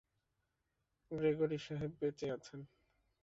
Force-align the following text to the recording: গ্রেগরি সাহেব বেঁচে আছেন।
গ্রেগরি 1.11 1.57
সাহেব 1.59 1.91
বেঁচে 1.99 2.27
আছেন। 2.31 2.59